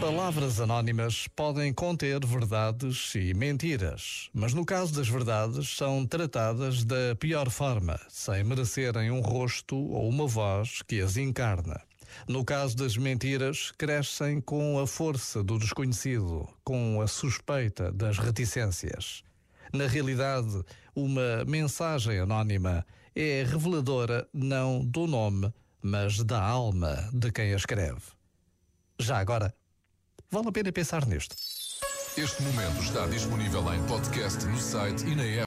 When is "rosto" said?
9.20-9.76